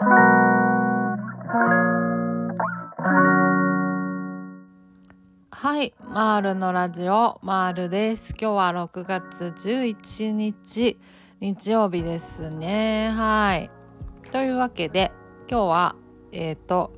[0.00, 0.04] は
[5.82, 8.36] いマールのラジオマールです。
[8.40, 11.00] 今日は6月11日
[11.40, 13.10] 日曜日ですね。
[13.10, 13.72] はい。
[14.30, 15.10] というわけで
[15.50, 15.96] 今日は
[16.30, 16.92] えっ、ー、と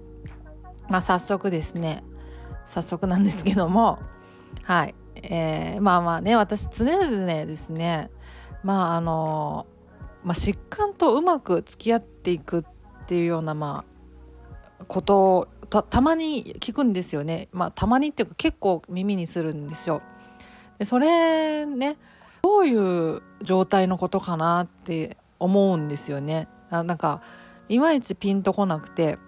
[0.90, 2.04] まあ早速ですね。
[2.66, 3.98] 早速なんですけども
[4.62, 4.94] はい。
[5.22, 8.10] えー、まあまあね私常々ですね
[8.62, 9.66] まああの
[10.22, 12.64] まあ、疾患とうまく付き合っていくっ
[13.10, 13.84] ていうようなま
[14.78, 17.48] あことをたたまに聞くんですよね。
[17.50, 20.00] まあ、たまにっていうか結構耳にするんですよ。
[20.78, 21.96] でそれね
[22.42, 26.46] どういう状態のことかなって思うんですよね。
[26.70, 27.20] なんか
[27.68, 29.18] いまいちピンとこなくて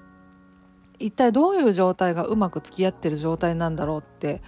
[1.00, 4.42] 一体どういう状態がうまく付き合ってる状態なんだろうって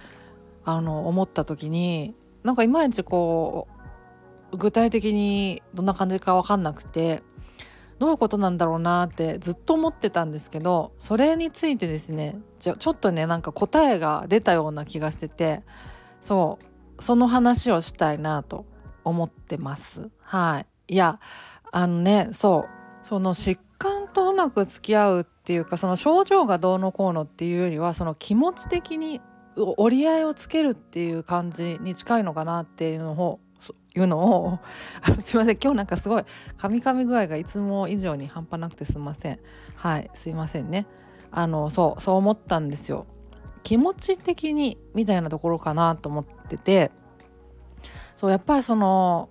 [0.63, 3.67] あの思った時になんかいまいちこ
[4.53, 7.21] う具体的にどんな感じか分かんなくて
[7.99, 15.63] どういうことなんだろうなってずっと思ってたんですけどそれについてですねちょちょっとねなんか答えが出たような気がしてて
[16.19, 16.59] そ
[16.97, 18.65] うその話をしたいなと
[19.03, 20.09] 思ってます。
[20.21, 21.19] はい、いや
[21.71, 22.67] あのねそ
[23.03, 29.21] うその疾患とうまく付き合うっていうかその症状がどうのこうのっていうよりはその気持ち的に
[29.55, 33.39] 折り合いをつけるっていう感じに近いのかなっていうのを
[33.95, 34.59] いうのを
[35.23, 35.57] すいません。
[35.61, 36.25] 今日なんかすごい
[36.57, 39.39] カミカミ具合がいつも以上に半端なくてすいません。
[39.75, 40.85] はいすいませんね。
[41.31, 43.05] あのそうそう思ったんですよ。
[43.63, 46.91] 気持ち的にみたいなところかなと思ってて。
[48.15, 49.29] そうやっぱりその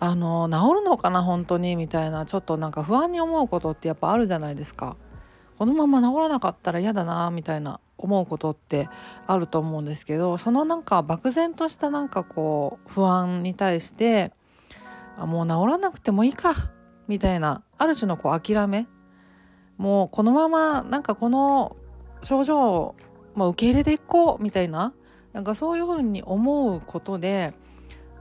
[0.00, 1.76] あの治るのかな本当に？
[1.76, 4.96] みたいなちょっとなんか不安に思うことってやっぱあるじゃないですか。
[5.58, 7.80] このまま治らなかったら嫌だなみたいな。
[7.98, 8.88] 思うことって
[9.26, 14.32] あると思うんですけどそのなんか漠然としたなんかこう不安に対して
[15.16, 16.54] あもう治らなくてもいいか
[17.08, 18.86] みたいなある種のこう諦め
[19.76, 21.76] もうこのままなんかこの
[22.22, 22.94] 症状を、
[23.34, 24.94] まあ、受け入れていこうみたいな
[25.32, 27.54] なんかそういうふうに思うことで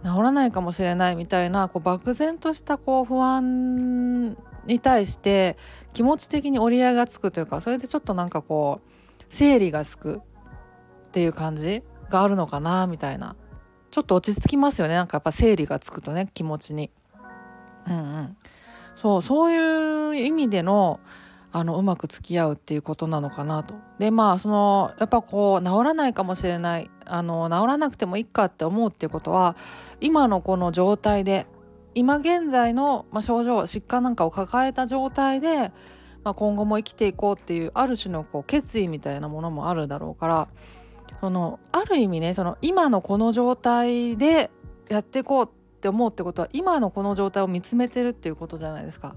[0.04, 5.58] 治らないかもしれないみたいなこう漠然としたこう不安に対して
[5.94, 8.93] 気持ち的に折り合いがつくというかそれでちょっとなんかこう
[9.30, 10.22] 整理がつくっ
[11.12, 13.36] ていう感じがあるのかなみたいな
[13.92, 16.90] ちょっと落ち着きますよねなんかやっぱ整理がつくとね気持ちに。
[17.86, 18.38] うんうん、
[18.96, 21.00] そうそういう意味での
[21.56, 23.76] あのうまく付き合うっていうことなのかなと。
[24.00, 29.56] でまあそのやっぱこう治らないかもしれないあの治らなくてもいいかって思うっていうことは
[30.02, 31.46] 今のこの状態で
[31.94, 35.72] 今現在の、まあ、症状疾患なんかを抱えた状態で
[36.24, 40.48] まあ、今後も生きていこうっていうある種のこう決意みたいなものもあるだろうから
[41.20, 44.52] そのある意味ねその今のこの状態で
[44.90, 49.16] やっていこうって思うってことは今のこの状態を見つめてるっていうことじゃないですか。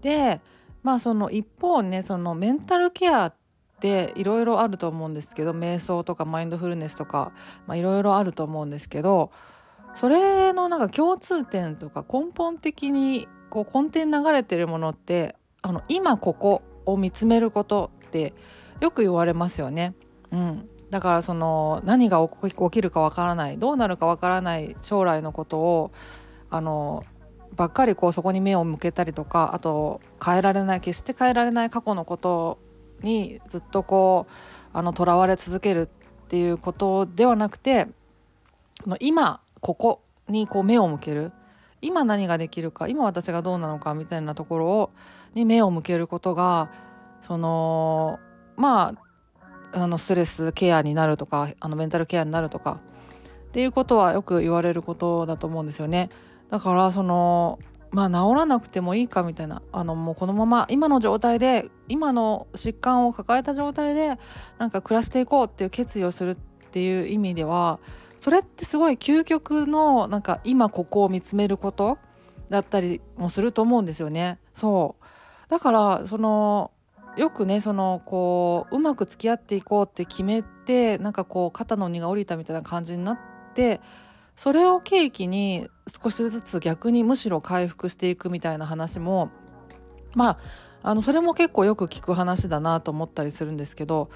[0.00, 0.40] で
[0.82, 3.34] まあその一方ねそのメンタルケアっ
[3.80, 7.32] ていろいろあると思うんですけど瞑想とかマインドフルネスとか
[7.72, 9.30] いろいろあると思うんですけど
[9.94, 18.32] それのなんか共通点とか根本的にこう根底に流れてるものってあの今ここを見つめることって
[18.80, 19.94] よく言われますよね。
[20.30, 25.90] うん、だからその何が起きるかわからないどうなるかわからない将来のことを
[26.50, 27.04] あの
[27.56, 32.58] ばっかりこうそこに目を向けたりとかあと変えられない決して変えられない過去のこと
[33.02, 34.32] にずっとこう
[34.72, 37.88] あの囚われ続けるっていうことではなくて
[39.00, 41.32] 今ここにこう目を向ける
[41.80, 44.90] 今何ができるか今私がどうなのかみたいなところ
[45.34, 46.70] に目を向けることが
[47.22, 48.18] その
[48.56, 48.94] ま
[49.72, 52.80] ああのストレスケアになるとかあのメンタルケアになるとか
[53.48, 56.10] っていうことはよく言われることだと思うんですよね。
[56.50, 57.58] だからその
[57.90, 64.18] まあ治らなくてもいいかみたいなあのもうこのまま今の状態で今の疾患を抱えた状態で
[64.58, 66.36] なんか暮らしていこうっていう決意をするっ
[66.70, 67.80] ていう意味では
[68.20, 71.98] それってすごい究極のなんか今ここを見つめること
[72.50, 74.38] だったりもすると思うんですよね。
[74.52, 76.70] そうだからその
[77.16, 83.18] よくねそのこううまく付き合っていこうって決めてなんかこう肩の荷が下りたみたいな感じになっ
[83.54, 83.80] て
[84.36, 85.68] それを契機に
[86.02, 89.30] 少しずつ逆にむしろ回復していくみたいな話も
[90.14, 90.38] まあ
[90.90, 94.10] あのそれも結構よく聞く話だなと思ったりするんですけど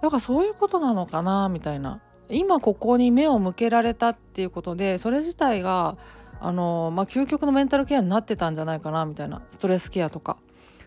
[0.00, 2.00] だからそういうことなのかなみたいな
[2.30, 5.96] 今ここに目を向けられたっていうことでそれ自体が
[6.40, 10.36] あの、まあ、究極のメンタルケアになってたんじゃないかなみたいなストレスケアとか。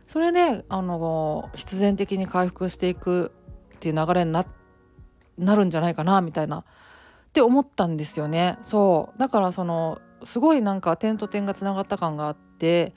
[0.08, 3.32] それであの必然的に回復していく
[3.76, 4.44] っていう流れにな
[5.38, 6.60] なるんじゃないかなみたいな。
[6.60, 8.58] って思ったんですよね。
[8.64, 9.20] そう。
[9.20, 12.96] だからそのすごいなんか点と点がつながった感があって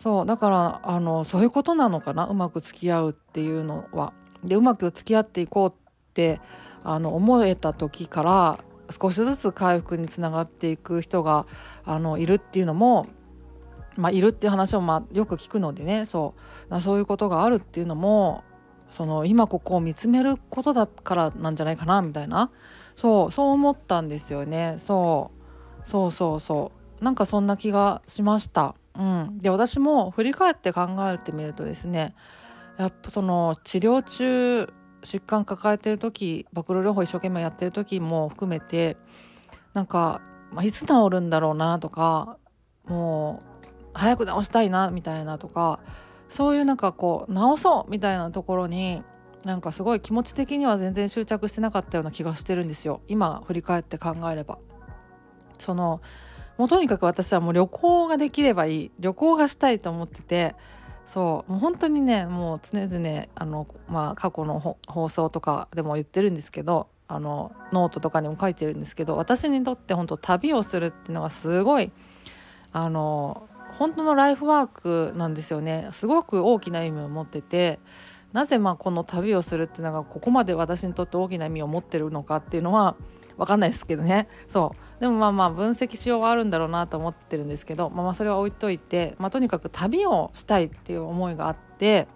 [0.00, 0.26] そう。
[0.26, 4.14] だからあのそういうことなのかなうまく付き合うっていうのは。
[4.42, 5.72] でうまく付き合っていこうっ
[6.14, 6.40] て
[6.84, 8.58] あの思えた時から
[8.90, 11.46] 少しずつ回復につながっていく人が
[11.84, 13.06] あのいるっていうのも、
[13.96, 16.34] まあ、いるっていう話をまあよく聞くのでねそ
[16.70, 16.80] う。
[16.80, 18.44] そういうことがあるっていうのも
[18.90, 22.50] その今ここを見つめることだからなんじゃないかなみたいな。
[22.96, 24.78] そうそう思ったんですよね。
[24.86, 25.30] そ
[25.84, 25.88] う。
[25.88, 27.04] そうそうそう。
[27.04, 28.74] なんかそんな気がしました。
[28.98, 32.14] うん、で私も振り返って考えてみるとですね
[32.78, 38.96] やっぱその治療中疾患抱えてる時暴露療法一生懸命やってる時も含めて
[39.74, 40.20] なんか、
[40.52, 42.38] まあ、いつ治るんだろうなとか
[42.86, 45.80] もう早く治したいなみたいなとか
[46.28, 49.02] そういうなんかこう治そうみたいなところに
[49.44, 54.58] なんかすごい気持ち的には全然執着してなかったような気がしてるんですよ今振り返って考えれば。
[55.58, 56.00] その
[56.58, 60.54] もうとにかく私はもう旅行ができればいい旅行がしたいと思ってて
[61.06, 71.92] そうもう本当にねもう常々あの、まあ、過去の放送とかでも言ってるんですけどあのノートとかにも書いてるんですけど私にとって本当旅をするっていうのがすごい
[72.72, 75.88] あの本当のライフワークなんですよね。
[75.92, 77.80] すごく大きな意味を持ってて
[78.32, 82.96] なぜまあこの旅をするっていうのがここまで私にとって大きな意味を持ってるのかっていうのは
[83.38, 92.06] 分かんないですけどねそうでもまあまあ分析しようはあるんだろうなと思ってるんですけど、まあ、まあそれは置いといて、まあ、とにかく旅をしたいっていう思いがあって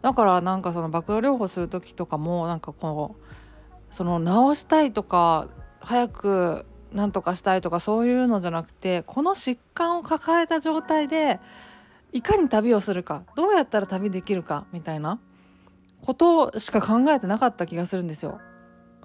[0.00, 4.20] だからなんかその暴露療法する時とかもなんかこうその
[4.54, 5.48] 治したいとか
[5.80, 11.40] 早く何とかしたいとかそういうのじゃなくてこの疾患を抱えた状態で
[12.12, 15.18] いかに旅をするかどうやったら旅できるかみたいな
[16.02, 18.40] ことしか考えてなかった気がするんですよ。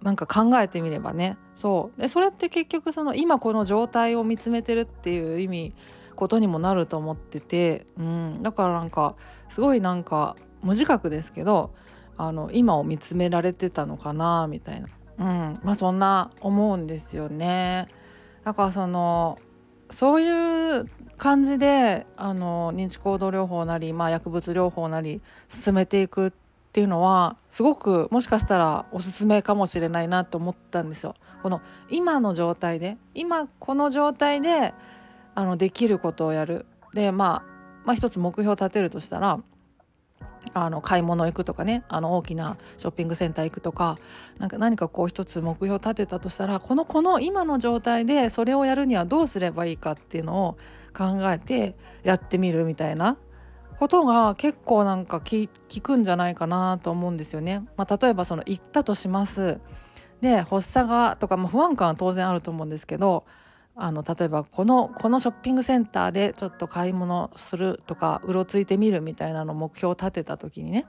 [0.02, 1.38] なんか考えてみればね。
[1.56, 2.02] そう。
[2.02, 5.74] でそれって結局その今この状態を見つめてるっていう意味
[6.16, 9.16] ことにもなると思ってて、うん、だからなんか
[9.50, 11.72] すごいなんか無自覚ですけど
[12.18, 14.88] あの今を見つめられてたのかなみたいな、
[15.20, 15.60] うん。
[15.64, 17.88] まあ、そんな思うんですよね。
[18.44, 19.38] だからその
[19.90, 26.47] そういう感じであの認知行動療法なり、まあ、薬物療法なり進めていくって
[26.78, 31.16] ていうのはすごくもしかしたらおすすめかもしれないなと思ったんですよ。
[31.42, 31.60] この
[31.90, 34.76] 今の状態で今この状態で
[35.34, 36.68] あのできることをやる。
[36.94, 37.44] で、まあ、
[37.84, 39.40] まあ一つ目標を立てるとしたら
[40.54, 41.84] あの買い物行くとかね。
[41.88, 43.98] あの大きなショッピングセンター行くとか。
[44.38, 50.58] なんか何かこう一つ目標を立てたとしたらこのこの今の状態でそれをやるにはどうすればいいかっていうのを
[50.96, 53.18] 考えてやってみるみたいな
[53.80, 55.50] ことが結構なんか聞
[55.82, 57.64] くんじゃないかなと思うんですよね。
[57.78, 59.60] まあ、例えばその行ったとします
[60.22, 63.26] で発作がとか、まあ、不安感は当然あると思うんですけど
[63.76, 70.88] あの例えばこのこのショッピングセンターでちょっと買い物するとかうろついてみるみたいなの目標を立てた時にね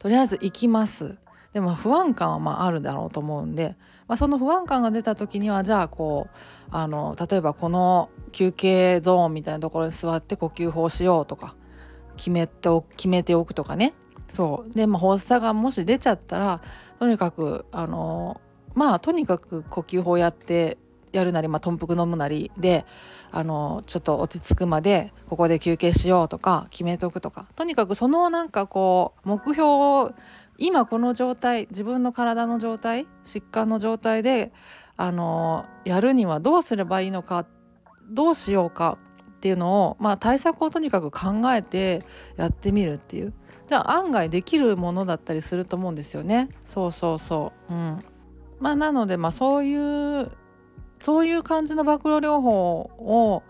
[0.00, 1.16] とりあえず行きます
[1.52, 3.76] でも不安感はまああるだろうと思うんで、
[4.08, 6.36] まあ、その不安感が出た時にはじゃあこう
[6.70, 11.54] あの例えばこの休憩ゾーンみたいなところに座って呼吸法しようとか
[12.16, 13.94] 決めてお決めておくとかね。
[14.28, 14.74] そう。
[14.74, 16.62] で、まあ、発作がもし出ちゃったら
[16.98, 18.40] とにかくあの
[18.74, 20.78] まあとにかく呼吸法やって
[21.12, 22.84] やるなり、まあ、豚腹飲むなりで
[23.30, 30.12] あのちょっと落ち着くまでここで休憩しようとか決めておくとかとにかくそのなんかこう目標を
[30.58, 34.52] 今この状態自分の体の状態疾患の状態で
[34.96, 37.46] あのやるにはどうすればいいのか
[38.10, 38.98] どうしようか
[39.36, 42.04] っていうのを、まあ、対策をとにかく考えて
[42.36, 43.32] やってみるっていう
[43.66, 46.50] じゃあ案外できるものだったりすると思うんですよね。
[46.66, 47.72] そうそうそう。
[47.72, 47.98] うん。
[48.60, 50.30] まあなのでまあそういう
[51.02, 53.42] そういう感じの暴露療法を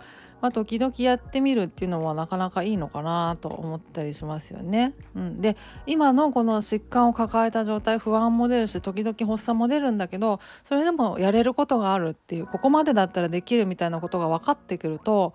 [0.42, 4.92] まあ、時々やってみるっていうのはなかなかいいのかなと思ったりしますよね。
[5.14, 5.56] うん、で
[5.86, 15.32] 今のこの疾患を抱えた状態不安も出るし時々発作も出るんだけどそれでもやれることがあるっていうここまでだったらできるみたいなことが分かってくると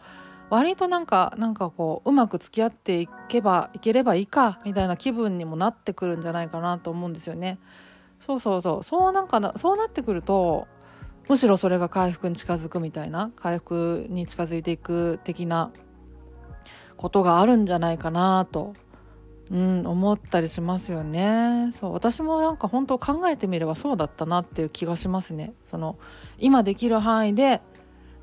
[0.50, 7.59] 割となんかなんかこううまく付き合っていけばいければいいかみたいな気分にもなってくるんじゃないかなと思うんですよね。
[8.19, 10.67] そうそうそうそうなんかなそうなってくると
[11.27, 15.72] むしろそれが回復に近づくみたいな回復に近づいていく的な
[16.96, 18.74] ことがあるんじゃないかなと、
[19.51, 21.72] うん、思ったりしますよね。
[21.79, 25.53] そう私もなんか本当考えてみればそうだったなっていう気がしますね。
[25.69, 25.98] その
[26.39, 27.62] 今できる範囲で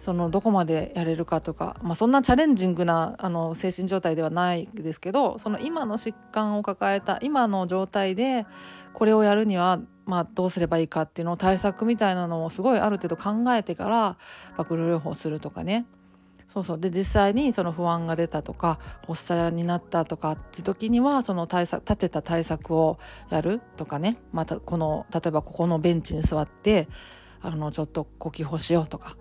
[0.05, 8.45] そのどこまでやれるかとか、まあ、そんなチャレンジングなあの精神状態ではないですけどその今の疾患を抱えた今の状態で
[8.93, 14.19] これをやるにはまあ、どうすればいいかっていうのを対策みたいなのをすごいある程度考えてから
[14.59, 15.87] 暴露療法するとかね。
[16.49, 16.79] そうそう。
[16.79, 22.99] で実際にその不安が出たとか発作になったとかって時にはその対策立てた対策を
[23.31, 24.19] やるとかね。
[24.31, 26.87] またこの例えばここのベンチに座って
[27.41, 29.17] あのちょっと呼吸法しようとか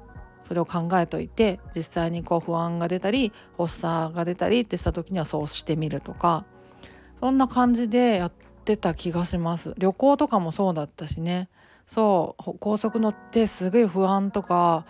[0.47, 6.45] それを考えといて実際にこう不安が出たり発作が出たりってした時にはそうしてみるとか
[7.19, 8.31] そんな感じでやっ
[8.65, 9.73] てた気がします。
[9.77, 11.49] 旅行とかもそうだったしね。
[11.85, 14.85] そう高速乗ってすごい不安とか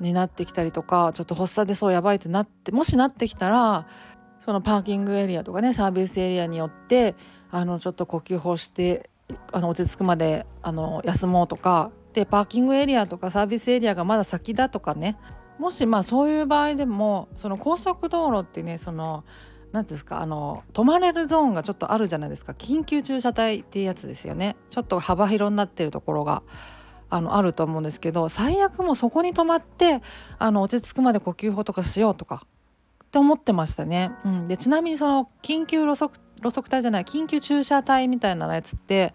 [0.00, 3.86] になってきたりとかちょっと発作でそうやばいってなってもしなってきたら
[4.38, 7.16] そのパーキングエリアとかねサービスエリアによって
[7.50, 9.10] あのちょっと呼吸法して
[9.52, 15.16] あの落ち着くまであの休もうとかでパーキングエリアとかサービスエリアがまだ先だとかね。
[15.58, 19.24] もしまあそういう場合でもその高速道路ってねその
[19.72, 22.52] 何ですかあの止まれるゾーンがちょっとあるじゃないですか。
[22.52, 24.56] 緊急駐車帯っていうやつですよね。
[24.70, 26.42] ちょっと幅広になってるところが
[27.10, 30.02] あのあると思うんですけど最悪もうそこに止まって
[30.38, 32.46] あの落ち着くまで呼吸法とかしようとか
[33.04, 34.10] って思ってましたね。
[34.24, 36.12] うん、でちなみにその緊急路側
[36.42, 39.14] 路側帯じゃない緊急駐車帯みたいなやつって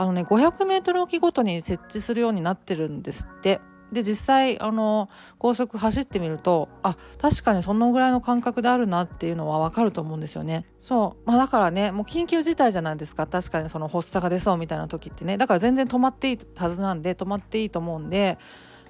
[0.00, 3.60] あのね 500m おきごとに設置するようになってるんですって。
[3.92, 10.64] で実際あの高速走ってみるとあ確かにそのぐらいの感覚であるなっていうのは分かると思うんですよね。
[10.78, 18.38] そう、まあ、だからねもう緊急事態じゃないですか確かにその発作が出そうみたいな時ってねだから全然止まっていいはずなんで止まっていいと思うんで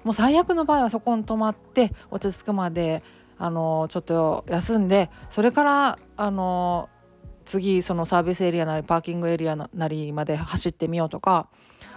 [0.03, 3.01] もう最悪の場合はそこに止まって落ち着くまで
[3.39, 6.89] あのちょっと休んでそれからあの
[7.51, 11.49] 次そのサービスエリアなりパーキングエリアなりまで走ってみようとか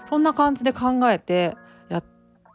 [0.09, 1.57] そんな感じで考えて
[1.89, 2.05] やっ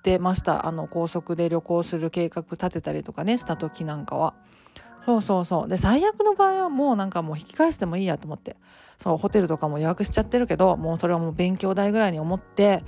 [0.04, 4.34] てましたあの高速で旅行する計画立てたりとかねした時なんかは。
[5.06, 8.58] そうそうそうで最悪の場合はもうなんかもう引き返してもいいやと思って
[8.98, 12.84] そうホテルとかも予約しちゃってるけどもうそれはもう勉強代ぐらいに思って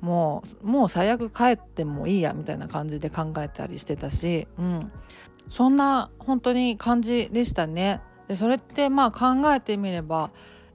[0.00, 4.92] もうもう最悪帰ってもいいやみたいな感じで考えたりしてたし、うん、
[5.48, 8.02] そんな本当に感じでしたね。
[8.28, 10.30] でそれってまあ考えてみれば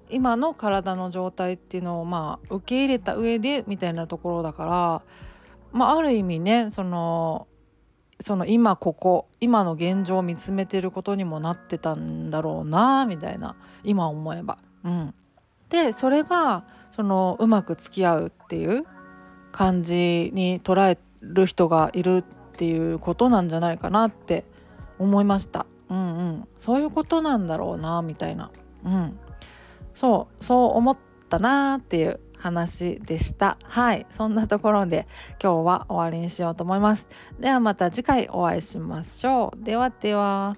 [0.10, 5.02] 今の体の状態っていうのをまあ受け入れた上でみたいなところだから
[5.72, 7.48] まあ、ある意味ねその
[8.22, 14.58] その今ここ今の現状を見つめてることにもなってたんだろうなみたいな今思えば。
[14.84, 15.14] うん、
[15.70, 18.86] でそれがそのうまく付き合うっていう
[19.52, 24.44] 感じに捉える人がいるっていうことなんじゃないかなって
[24.98, 25.66] 思いました。
[25.90, 28.52] うんうん、そういうことなんだろうなみたいな。
[28.86, 29.20] うん、
[29.94, 30.98] そうそう思っ
[31.30, 33.58] たなっていう話でした。
[33.64, 34.06] はい。
[34.12, 35.08] そんなところで
[35.44, 37.08] 今日は終わりにしようと思います。
[37.40, 39.64] ではまた次回お会いしましょう。
[39.64, 40.56] ではでは。